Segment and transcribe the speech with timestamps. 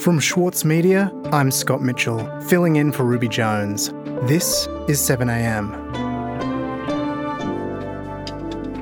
[0.00, 3.90] From Schwartz Media, I'm Scott Mitchell, filling in for Ruby Jones.
[4.22, 5.68] This is 7am.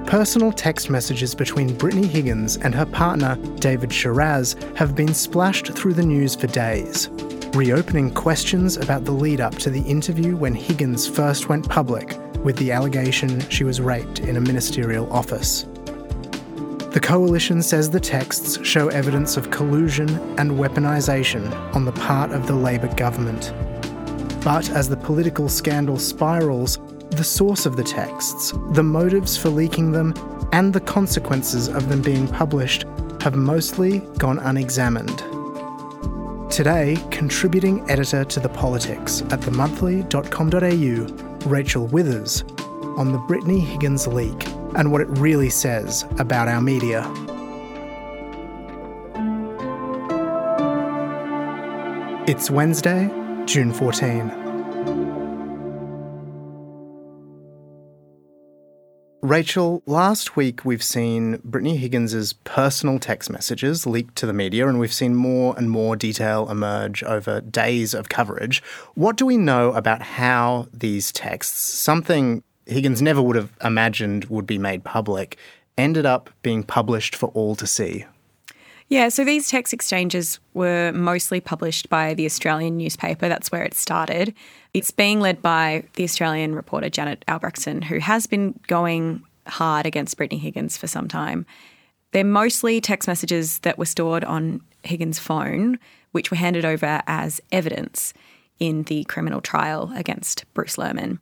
[0.07, 5.93] Personal text messages between Brittany Higgins and her partner, David Sharaz, have been splashed through
[5.93, 7.11] the news for days,
[7.53, 12.57] reopening questions about the lead up to the interview when Higgins first went public with
[12.57, 15.67] the allegation she was raped in a ministerial office.
[16.91, 22.47] The coalition says the texts show evidence of collusion and weaponisation on the part of
[22.47, 23.53] the Labor government.
[24.43, 26.79] But as the political scandal spirals,
[27.11, 30.15] the source of the texts, the motives for leaking them,
[30.53, 32.87] and the consequences of them being published
[33.21, 35.19] have mostly gone unexamined.
[36.51, 42.45] Today, contributing editor to The Politics at themonthly.com.au, Rachel Withers,
[42.97, 47.03] on the Brittany Higgins leak and what it really says about our media.
[52.29, 53.11] It's Wednesday,
[53.47, 54.49] June 14.
[59.21, 64.79] Rachel, last week we've seen Brittany Higgins's personal text messages leaked to the media, and
[64.79, 68.63] we've seen more and more detail emerge over days of coverage.
[68.95, 74.47] What do we know about how these texts, something Higgins never would have imagined would
[74.47, 75.37] be made public,
[75.77, 78.05] ended up being published for all to see?
[78.89, 83.29] Yeah, so these text exchanges were mostly published by the Australian newspaper.
[83.29, 84.35] That's where it started.
[84.73, 90.17] It's being led by the Australian reporter Janet Albrechtsen, who has been going hard against
[90.17, 91.45] Brittany Higgins for some time.
[92.13, 95.79] They're mostly text messages that were stored on Higgins' phone,
[96.13, 98.15] which were handed over as evidence
[98.59, 101.19] in the criminal trial against Bruce Lehrmann.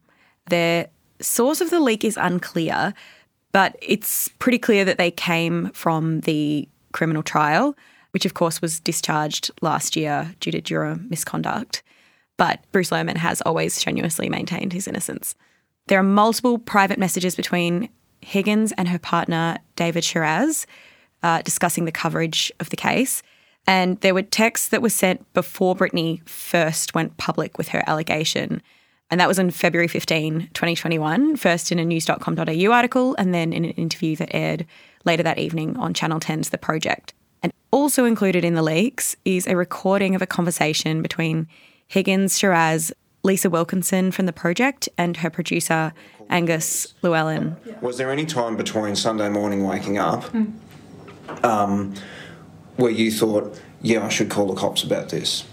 [0.49, 0.89] The
[1.21, 2.95] source of the leak is unclear,
[3.53, 7.77] but it's pretty clear that they came from the criminal trial,
[8.11, 11.83] which of course was discharged last year due to juror misconduct.
[12.37, 15.35] But Bruce Lehrmann has always strenuously maintained his innocence.
[15.89, 17.89] There are multiple private messages between
[18.21, 20.67] Higgins and her partner, David Sharaz,
[21.23, 23.23] uh, discussing the coverage of the case.
[23.67, 28.63] And there were texts that were sent before Brittany first went public with her allegation.
[29.11, 33.65] And that was on February 15, 2021, first in a news.com.au article and then in
[33.65, 34.67] an interview that aired
[35.05, 37.15] later that evening on Channel 10's The Project.
[37.43, 41.47] And also included in the leaks is a recording of a conversation between
[41.87, 45.93] Higgins, Sharaz, Lisa Wilkinson from The Project, and her producer,
[46.29, 47.57] Angus Llewellyn.
[47.81, 50.25] Was there any time between Sunday morning waking up
[51.45, 51.95] um,
[52.77, 55.45] where you thought, yeah, I should call the cops about this?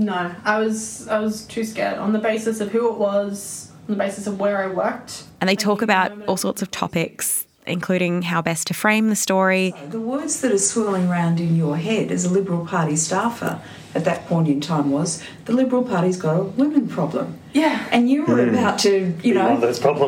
[0.00, 3.94] No, I was I was too scared on the basis of who it was, on
[3.94, 5.24] the basis of where I worked.
[5.40, 9.74] And they talk about all sorts of topics including how best to frame the story.
[9.90, 13.60] The words that are swirling around in your head as a Liberal Party staffer
[13.94, 17.38] at that point in time was the Liberal Party's got a women problem.
[17.52, 17.86] Yeah.
[17.92, 18.50] And you were mm.
[18.50, 19.56] about to, you know,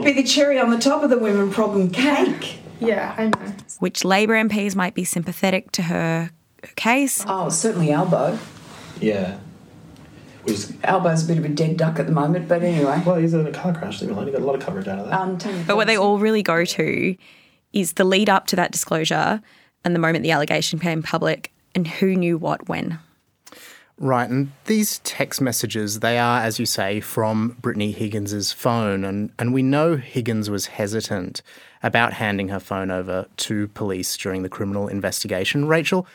[0.03, 2.59] be the cherry on the top of the women problem cake.
[2.81, 3.55] Yeah, I know.
[3.79, 6.31] Which Labor MPs might be sympathetic to her
[6.75, 7.25] case.
[7.29, 8.39] Oh, certainly Albo.
[9.01, 9.39] Yeah.
[10.45, 13.01] Was, Albo's a bit of a dead duck at the moment, but anyway.
[13.07, 14.01] Well, he's in a car crash.
[14.01, 15.21] He got a lot of coverage out of that.
[15.21, 17.17] Um, but what they all really go to
[17.73, 19.41] is the lead up to that disclosure
[19.85, 22.99] and the moment the allegation became public and who knew what when.
[23.99, 29.31] Right, and these text messages, they are, as you say, from Brittany Higgins's phone, and,
[29.39, 31.43] and we know Higgins was hesitant
[31.83, 35.69] about handing her phone over to police during the criminal investigation.
[35.69, 36.07] Rachel,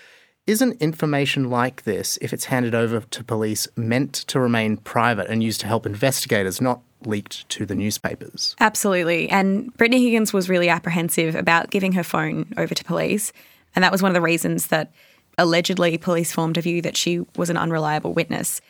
[0.47, 5.43] isn't information like this, if it's handed over to police, meant to remain private and
[5.43, 8.55] used to help investigators, not leaked to the newspapers.
[8.59, 9.29] Absolutely.
[9.29, 13.31] And Brittany Higgins was really apprehensive about giving her phone over to police.
[13.75, 14.91] And that was one of the reasons that
[15.37, 18.61] allegedly police formed a view that she was an unreliable witness.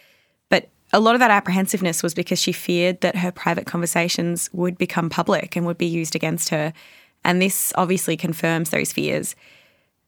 [0.49, 4.77] But a lot of that apprehensiveness was because she feared that her private conversations would
[4.77, 6.73] become public and would be used against her.
[7.23, 9.35] And this obviously confirms those fears.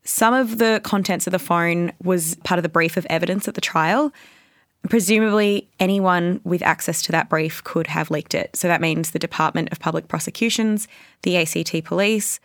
[0.03, 3.53] Some of the contents of the phone was part of the brief of evidence at
[3.53, 4.11] the trial.
[4.87, 8.55] Presumably, anyone with access to that brief could have leaked it.
[8.55, 10.87] So that means the Department of Public Prosecutions,
[11.23, 12.39] the ACT Police,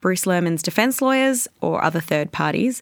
[0.00, 2.80] Bruce Lehrmann's defence lawyers, or other third parties.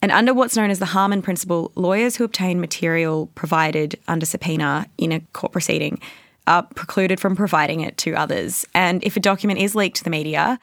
[0.00, 4.86] And under what's known as the Harman Principle, lawyers who obtain material provided under subpoena
[4.98, 5.98] in a court proceeding
[6.46, 8.64] are precluded from providing it to others.
[8.74, 10.60] And if a document is leaked to the media,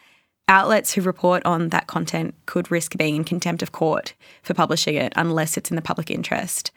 [0.52, 4.14] outlets who report on that content could risk being in contempt of court
[4.44, 6.72] for publishing it unless it's in the public interest.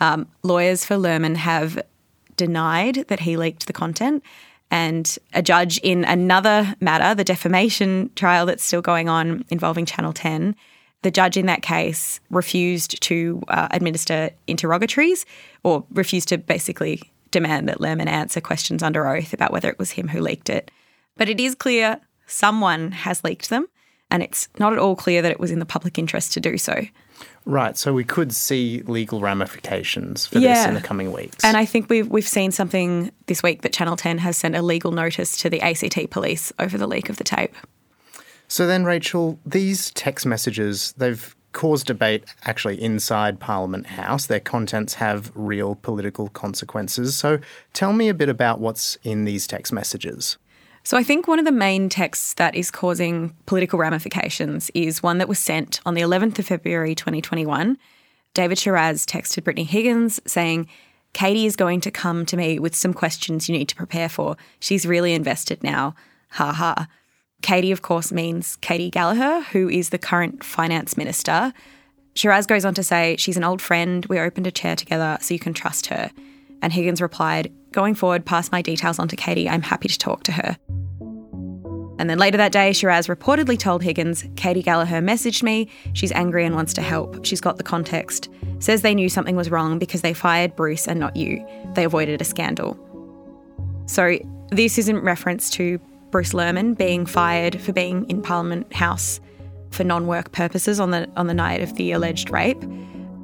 [0.00, 1.80] Um, lawyers for Lehrmann have
[2.36, 4.24] denied that he leaked the content.
[4.70, 10.12] And a judge in another matter, the defamation trial that's still going on involving Channel
[10.12, 10.56] 10,
[11.02, 15.26] The judge in that case refused to uh, administer interrogatories
[15.62, 19.92] or refused to basically demand that Lehrmann answer questions under oath about whether it was
[19.92, 20.70] him who leaked it.
[21.16, 22.00] But it is clear
[22.32, 23.66] someone has leaked them,
[24.10, 26.58] and it's not at all clear that it was in the public interest to do
[26.58, 26.86] so.
[27.44, 31.44] Right, so we could see legal ramifications for this in the coming weeks.
[31.44, 34.62] And I think we've we've seen something this week that Channel 10 has sent a
[34.62, 37.54] legal notice to the ACT police over the leak of the tape.
[38.48, 44.26] So then, Rachel, these text messages, they've caused debate actually inside Parliament House.
[44.26, 47.16] Their contents have real political consequences.
[47.16, 47.38] So
[47.72, 50.38] tell me a bit about what's in these text messages.
[50.84, 55.18] So I think one of the main texts that is causing political ramifications is one
[55.18, 57.78] that was sent on the 11th of February 2021.
[58.34, 60.68] David Sharaz texted Brittany Higgins saying,
[61.12, 64.36] Katy is going to come to me with some questions you need to prepare for.
[64.58, 65.94] She's really invested now.
[66.30, 66.88] Ha ha.
[67.42, 71.52] Katy, of course, means Katy Gallagher, who is the current finance minister.
[72.14, 74.06] Shiraz goes on to say, She's an old friend.
[74.06, 76.10] We opened a chair together, so you can trust her.
[76.62, 79.48] And Higgins replied, Going forward, pass my details on to Katy.
[79.48, 80.56] I'm happy to talk to her.
[81.98, 85.68] And then later that day, Sharaz reportedly told Higgins, Katy Gallagher messaged me.
[85.92, 87.24] She's angry and wants to help.
[87.24, 88.28] She's got the context.
[88.58, 91.46] Says they knew something was wrong because they fired Bruce and not you.
[91.74, 92.78] They avoided a scandal.
[93.86, 94.18] So
[94.50, 95.78] this is in reference to
[96.10, 99.20] Bruce Lehrmann being fired for being in Parliament House
[99.70, 102.62] for non-work purposes on the on the night of the alleged rape.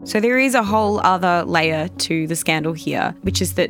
[0.09, 3.69] So there is a whole other layer to the scandal here, which is that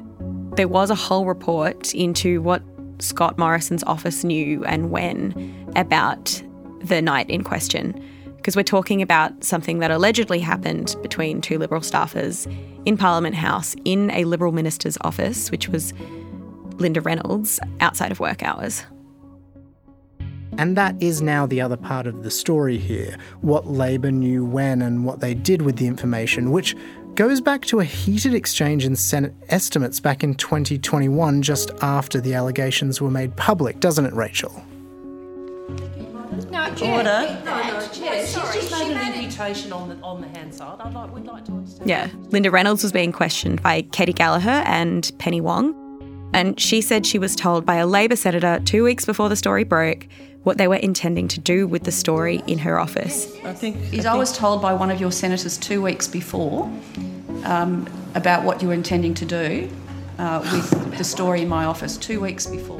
[0.54, 2.62] there was a whole report into what
[3.00, 6.40] Scott Morrison's office knew and when about
[6.80, 8.00] the night in question.
[8.36, 12.46] Because we're talking about something that allegedly happened between two Liberal staffers
[12.86, 15.92] in Parliament House in a Liberal minister's office, which was
[16.76, 18.84] Linda Reynolds, outside of work hours.
[20.58, 24.82] And that is now the other part of the story here what Labor knew when
[24.82, 26.76] and what they did with the information, which
[27.14, 32.34] goes back to a heated exchange in Senate estimates back in 2021, just after the
[32.34, 34.52] allegations were made public, doesn't it, Rachel?
[36.50, 36.98] No, Chair.
[36.98, 37.42] Order.
[37.44, 38.26] No, no, Chair.
[38.26, 40.80] She's just made an imputation on the on the Hansard.
[40.80, 41.88] I'd like, we'd like to understand.
[41.88, 45.74] Yeah, Linda Reynolds was being questioned by Katy Gallagher and Penny Wong,
[46.32, 49.64] and she said she was told by a Labor senator two weeks before the story
[49.64, 50.06] broke
[50.44, 53.26] what they were intending to do with the story in her office.
[53.44, 56.64] I think, I, think I was told by one of your senators two weeks before
[57.44, 59.68] um, about what you were intending to do
[60.18, 62.78] uh, with the story in my office two weeks before.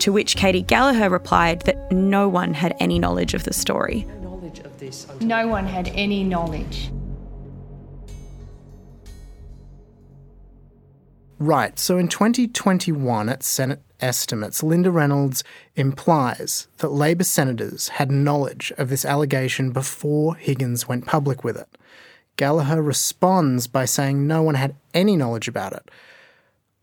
[0.00, 4.06] To which Katy Gallagher replied that no one had any knowledge of the story.
[4.20, 5.06] Knowledge of this.
[5.20, 6.90] No one had any knowledge.
[11.38, 15.44] Right, so in 2021 at Senate estimates, Linda Reynolds
[15.74, 21.68] implies that Labor senators had knowledge of this allegation before Higgins went public with it.
[22.36, 25.90] Gallagher responds by saying no one had any knowledge about it.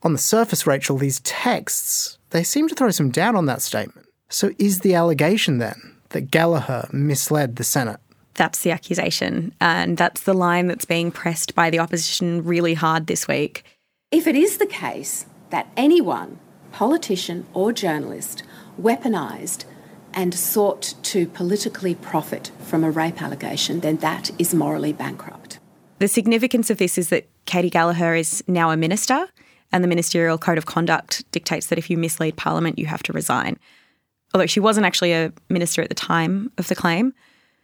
[0.04, 4.08] On the surface, Rachel, these texts, they seem to throw some doubt on that statement.
[4.30, 8.00] So is the allegation then that Gallagher misled the Senate?
[8.36, 13.06] That's the accusation, and that's the line that's being pressed by the opposition really hard
[13.08, 13.64] this week.
[14.14, 16.38] If it is the case that anyone
[16.72, 18.44] politician or journalist
[18.80, 19.66] weaponised
[20.14, 25.58] and sought to politically profit from a rape allegation, then that is morally bankrupt.
[25.98, 29.28] The significance of this is that Katy Gallagher is now a minister,
[29.72, 33.14] and the ministerial code of conduct dictates that if you mislead Parliament, you have to
[33.14, 33.58] resign.
[34.36, 37.16] Although she wasn't actually a minister at the time of the claim.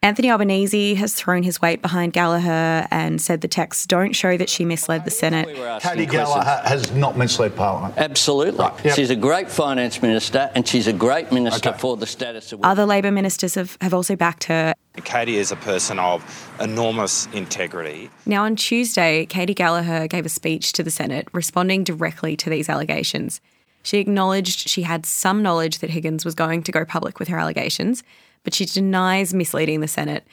[0.02, 4.50] Anthony Albanese has thrown his weight behind Gallagher and said the texts don't show that
[4.50, 5.54] she misled the Senate.
[5.82, 7.96] Katy Gallagher has not misled Parliament.
[7.98, 8.60] Absolutely.
[8.60, 8.86] Right.
[8.86, 8.96] Yep.
[8.96, 11.78] She's a great finance minister and she's a great minister okay.
[11.78, 12.72] for the status of women.
[12.72, 14.74] Other Labor ministers have, have also backed her.
[15.04, 18.10] Katy is a person of enormous integrity.
[18.26, 22.70] Now, on Tuesday, Katy Gallagher gave a speech to the Senate responding directly to these
[22.70, 23.42] allegations.
[23.84, 27.38] She acknowledged she had some knowledge that Higgins was going to go public with her
[27.38, 28.02] allegations
[28.44, 30.26] but she denies misleading the Senate.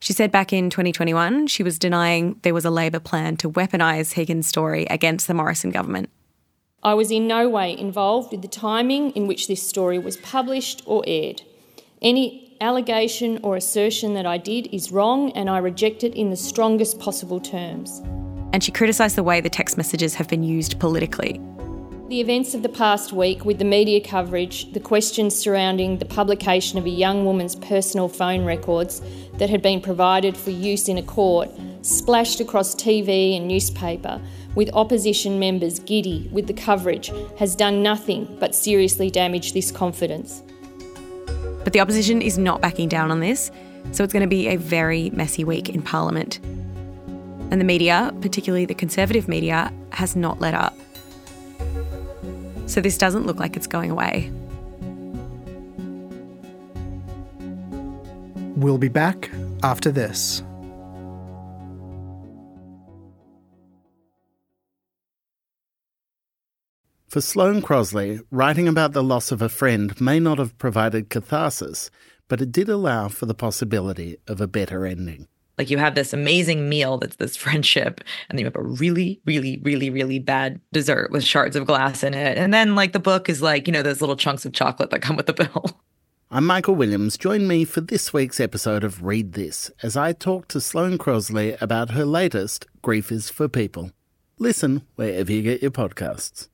[0.00, 4.12] She said back in 2021 she was denying there was a Labor plan to weaponise
[4.12, 6.10] Higgins' story against the Morrison government.
[6.82, 10.82] I was in no way involved with the timing in which this story was published
[10.84, 11.40] or aired.
[12.02, 16.36] Any allegation or assertion that I did is wrong and I reject it in the
[16.36, 18.02] strongest possible terms.
[18.52, 21.40] And she criticised the way the text messages have been used politically.
[22.08, 26.78] The events of the past week, with the media coverage, the questions surrounding the publication
[26.78, 29.00] of a young woman's personal phone records
[29.38, 31.48] that had been provided for use in a court,
[31.80, 34.20] splashed across TV and newspaper,
[34.54, 40.42] with opposition members giddy with the coverage, has done nothing but seriously damage this confidence.
[41.64, 43.50] But the opposition is not backing down on this.
[43.92, 46.38] So it's going to be a very messy week in Parliament.
[47.50, 50.76] And the media, particularly the Conservative media, has not let up.
[52.66, 54.30] So this doesn't look like it's going away.
[58.56, 59.30] We'll be back
[59.62, 60.42] after this.
[67.08, 71.90] For Sloane Crosley, writing about the loss of a friend may not have provided catharsis,
[72.26, 75.28] but it did allow for the possibility of a better ending.
[75.58, 79.20] Like you have this amazing meal that's this friendship, and then you have a really,
[79.24, 82.36] really, really, really bad dessert with shards of glass in it.
[82.38, 85.02] And then, like, the book is like, you know, those little chunks of chocolate that
[85.02, 85.80] come with the bill.
[86.30, 87.16] I'm Michael Williams.
[87.16, 91.60] Join me for this week's episode of Read This as I talk to Sloane Crosley
[91.62, 93.92] about her latest, Grief is for People.
[94.38, 96.48] Listen wherever you get your podcasts.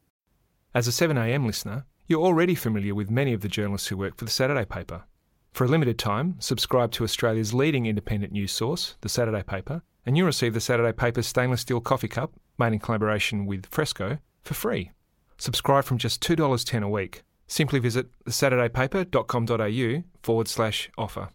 [0.75, 4.27] As a 7am listener, you're already familiar with many of the journalists who work for
[4.27, 5.05] the Saturday paper.
[5.53, 10.17] For a limited time, subscribe to Australia's leading independent news source, the Saturday paper, and
[10.17, 14.55] you'll receive the Saturday paper's stainless steel coffee cup, made in collaboration with Fresco, for
[14.55, 14.91] free.
[15.39, 17.23] Subscribe from just $2.10 a week.
[17.47, 21.29] Simply visit thesaturdaypaper.com.au forward slash offer.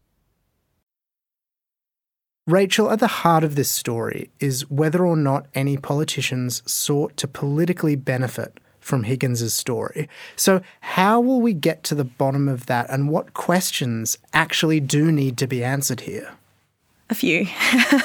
[2.47, 7.27] Rachel, at the heart of this story is whether or not any politicians sought to
[7.27, 10.07] politically benefit from Higgins's story.
[10.35, 15.11] So, how will we get to the bottom of that, and what questions actually do
[15.11, 16.33] need to be answered here?
[17.09, 17.47] A few.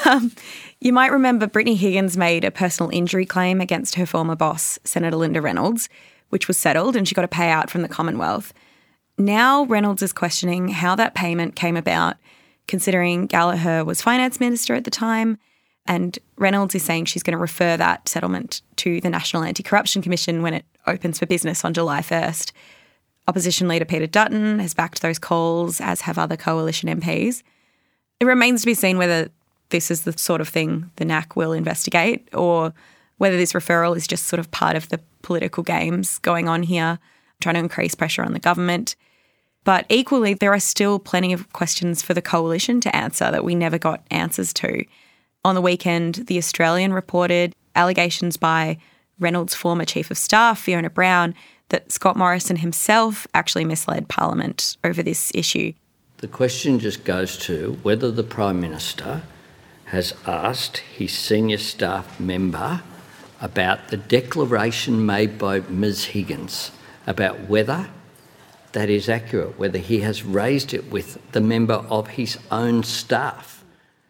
[0.06, 0.32] Um,
[0.80, 5.16] you might remember Brittany Higgins made a personal injury claim against her former boss, Senator
[5.16, 5.90] Linda Reynolds,
[6.30, 8.54] which was settled and she got a payout from the Commonwealth.
[9.18, 12.16] Now Reynolds is questioning how that payment came about,
[12.66, 15.36] considering Gallagher was finance minister at the time
[15.86, 20.02] and Reynolds is saying she's going to refer that settlement to the National Anti Corruption
[20.02, 22.52] Commission when it opens for business on July 1st.
[23.28, 27.42] Opposition leader Peter Dutton has backed those calls, as have other coalition MPs.
[28.18, 29.30] It remains to be seen whether
[29.70, 32.72] this is the sort of thing the NAC will investigate or
[33.18, 36.98] whether this referral is just sort of part of the political games going on here,
[37.40, 38.96] trying to increase pressure on the government.
[39.64, 43.54] But equally, there are still plenty of questions for the coalition to answer that we
[43.54, 44.84] never got answers to.
[45.44, 48.78] On the weekend, The Australian reported allegations by
[49.20, 51.34] Reynolds' former chief of staff, Fiona Brown,
[51.68, 55.72] that Scott Morrison himself actually misled Parliament over this issue.
[56.18, 59.22] The question just goes to whether the Prime Minister
[59.86, 62.82] has asked his senior staff member
[63.40, 66.72] about the declaration made by Ms Higgins
[67.06, 67.88] about whether
[68.72, 73.64] that is accurate, whether he has raised it with the member of his own staff.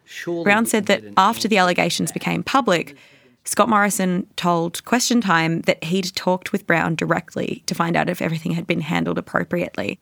[0.05, 2.95] Surely Brown said that after the allegations became public,
[3.43, 8.21] Scott Morrison told Question Time that he'd talked with Brown directly to find out if
[8.21, 9.99] everything had been handled appropriately.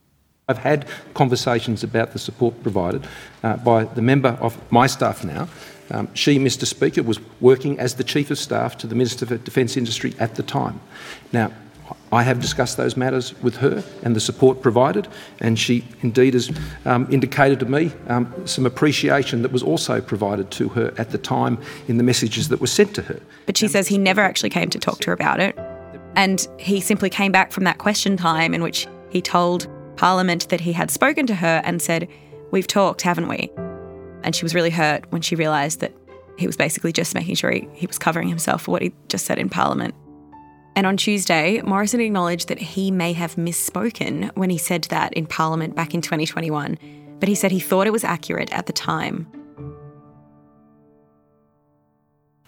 [0.50, 3.08] I've had conversations about the support provided
[3.44, 5.48] uh, by the member of my staff now.
[5.92, 9.38] Um, she, Mr Speaker, was working as the Chief of Staff to the Minister for
[9.38, 10.82] Defence Industry at the time.
[11.32, 11.52] Now,
[12.12, 15.08] I have discussed those matters with her and the support provided,
[15.40, 16.52] and she indeed has
[16.86, 21.18] um, indicated to me um, some appreciation that was also provided to her at the
[21.18, 23.20] time in the messages that were sent to her.
[23.46, 25.58] But she says he never actually came to talk to her about it,
[26.16, 30.62] and he simply came back from that question time in which he told Parliament that
[30.62, 32.08] he had spoken to her and said,
[32.52, 33.52] We've talked, haven't we?
[34.24, 35.94] And she was really hurt when she realised that
[36.38, 39.26] he was basically just making sure he, he was covering himself for what he just
[39.26, 39.94] said in Parliament.
[40.76, 45.26] And on Tuesday, Morrison acknowledged that he may have misspoken when he said that in
[45.26, 46.78] Parliament back in 2021,
[47.20, 49.28] but he said he thought it was accurate at the time.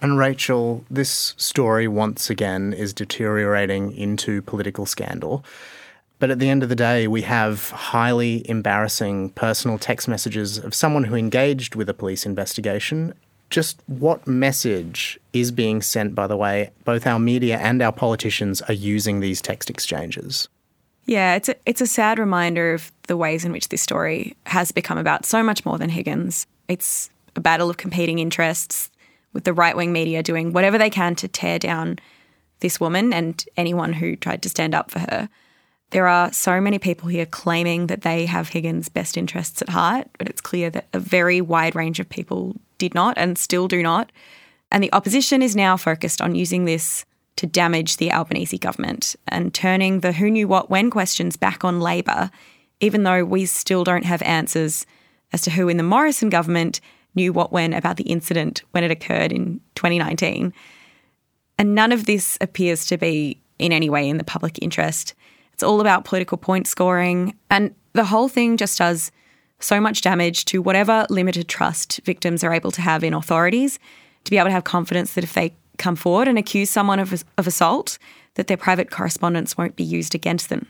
[0.00, 5.44] And Rachel, this story once again is deteriorating into political scandal.
[6.18, 10.74] But at the end of the day, we have highly embarrassing personal text messages of
[10.74, 13.14] someone who engaged with a police investigation
[13.52, 18.60] just what message is being sent, by the way, both our media and our politicians
[18.62, 20.48] are using these text exchanges?
[21.04, 24.72] Yeah, it's a, it's a sad reminder of the ways in which this story has
[24.72, 26.46] become about so much more than Higgins.
[26.68, 28.90] It's a battle of competing interests,
[29.32, 31.98] with the right wing media doing whatever they can to tear down
[32.60, 35.28] this woman and anyone who tried to stand up for her.
[35.90, 40.08] There are so many people here claiming that they have Higgins' best interests at heart,
[40.18, 43.80] but it's clear that a very wide range of people did not and still do
[43.80, 44.10] not.
[44.72, 47.04] And the opposition is now focused on using this
[47.36, 51.78] to damage the Albanese government and turning the who knew what when questions back on
[51.80, 52.28] Labor,
[52.80, 54.84] even though we still don't have answers
[55.32, 56.80] as to who in the Morrison government
[57.14, 60.52] knew what when about the incident when it occurred in 2019.
[61.58, 65.14] And none of this appears to be in any way in the public interest.
[65.52, 69.12] It's all about political point scoring, and the whole thing just does
[69.62, 73.78] so much damage to whatever limited trust victims are able to have in authorities,
[74.24, 77.24] to be able to have confidence that if they come forward and accuse someone of,
[77.38, 77.98] of assault,
[78.34, 80.66] that their private correspondence won't be used against them.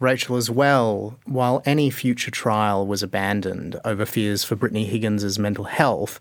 [0.00, 5.64] Rachel, as well, while any future trial was abandoned over fears for Brittany Higgins' mental
[5.64, 6.20] health,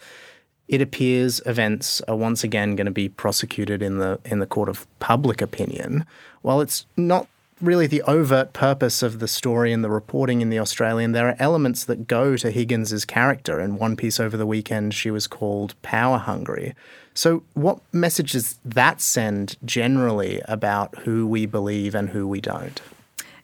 [0.68, 4.68] it appears events are once again going to be prosecuted in the in the court
[4.68, 6.06] of public opinion.
[6.42, 7.28] While it's not
[7.62, 11.36] really the overt purpose of the story and the reporting in the Australian, there are
[11.40, 13.60] elements that go to Higgins's character.
[13.60, 16.76] In one piece over the weekend, she was called power hungry.
[17.14, 22.80] So, what message does that send generally about who we believe and who we don't?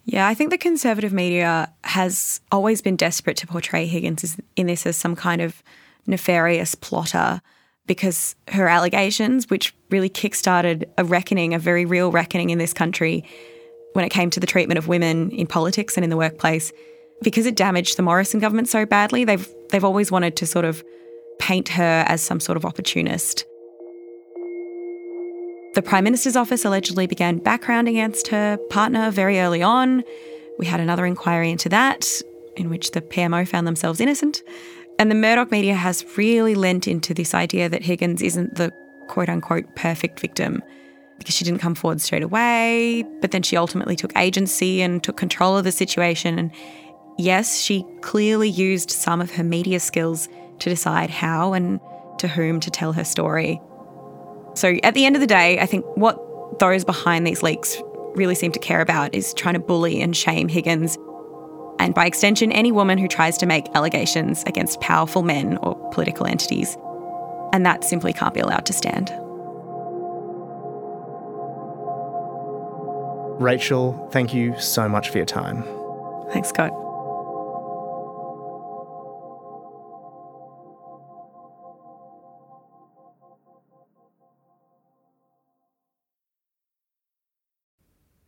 [0.06, 4.86] Yeah, I think the conservative media has always been desperate to portray Higgins in this
[4.86, 5.64] as some kind of
[6.06, 7.42] nefarious plotter
[7.88, 13.26] because her allegations, which really kickstarted a reckoning, a very real reckoning in this country
[13.94, 16.72] when it came to the treatment of women in politics and in the workplace,
[17.22, 20.84] because it damaged the Morrison government so badly, they've they've always wanted to sort of
[21.40, 23.46] paint her as some sort of opportunist.
[25.74, 30.04] The Prime Minister's office allegedly began background against her partner very early on.
[30.60, 32.22] We had another inquiry into that,
[32.56, 34.44] in which the PMO found themselves innocent.
[35.00, 38.72] And the Murdoch media has really lent into this idea that Higgins isn't the
[39.08, 40.62] quote unquote perfect victim
[41.24, 45.18] because she didn't come forward straight away, but then she ultimately took agency and took
[45.18, 46.38] control of the situation.
[46.38, 46.52] And
[47.18, 51.80] yes, she clearly used some of her media skills to decide how and
[52.20, 53.60] to whom to tell her story.
[54.56, 57.82] So at the end of the day, I think what those behind these leaks
[58.16, 60.98] really seem to care about is trying to bully and shame Higgins
[61.80, 66.26] and by extension, any woman who tries to make allegations against powerful men or political
[66.26, 66.78] entities.
[67.52, 69.12] And that simply can't be allowed to stand.
[73.40, 75.64] Rachel, thank you so much for your time.
[76.32, 76.72] Thanks, Scott.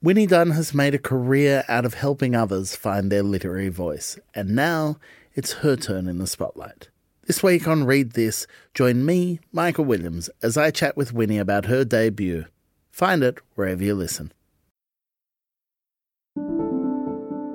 [0.06, 4.50] Winnie Dunn has made a career out of helping others find their literary voice, and
[4.56, 4.98] now
[5.34, 6.89] it's her turn in the spotlight.
[7.26, 11.65] This week on Read This, join me, Michael Williams, as I chat with Winnie about
[11.65, 12.46] her debut.
[12.91, 14.32] Find it wherever you listen.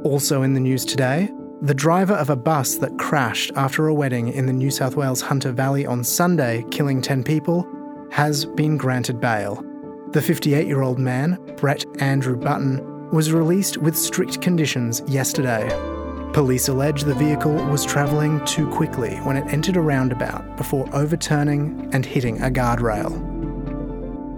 [0.04, 4.28] Also in the news today, the driver of a bus that crashed after a wedding
[4.28, 7.68] in the New South Wales Hunter Valley on Sunday, killing 10 people,
[8.10, 9.62] has been granted bail.
[10.12, 15.68] The 58 year old man, Brett Andrew Button, was released with strict conditions yesterday.
[16.32, 21.90] Police allege the vehicle was travelling too quickly when it entered a roundabout before overturning
[21.92, 23.29] and hitting a guardrail.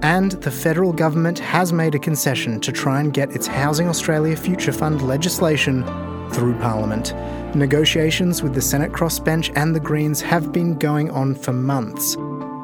[0.02, 4.36] And the federal government has made a concession to try and get its Housing Australia
[4.36, 5.84] Future Fund legislation
[6.32, 7.14] through Parliament.
[7.54, 12.16] Negotiations with the Senate crossbench and the Greens have been going on for months,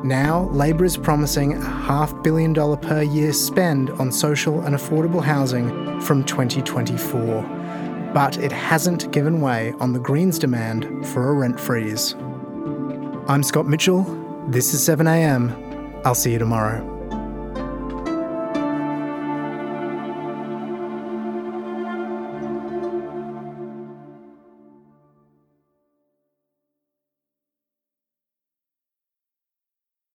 [0.04, 5.22] now, Labor is promising a half billion dollar per year spend on social and affordable
[5.22, 7.42] housing from 2024.
[8.14, 12.14] But it hasn't given way on the Greens' demand for a rent freeze.
[13.26, 14.04] I'm Scott Mitchell.
[14.46, 16.00] This is 7am.
[16.04, 16.97] I'll see you tomorrow.